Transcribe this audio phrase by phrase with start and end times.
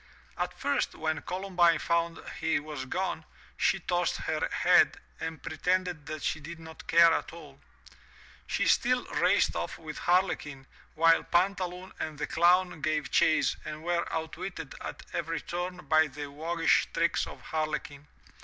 [0.35, 3.23] At first, when Columbine found he was gone,
[3.55, 7.59] she tossed her head and pretended that she did not care at all.
[8.47, 14.11] She still raced off with Harlequin, while Pantaloon and the Clown gave chase and were
[14.11, 18.07] outwitted at every turn by the waggish tricks of Harle quin.